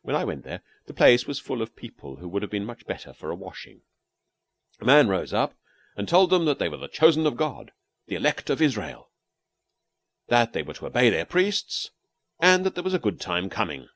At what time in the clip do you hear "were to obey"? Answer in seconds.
10.62-11.10